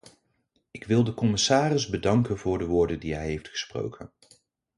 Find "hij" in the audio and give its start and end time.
3.15-3.25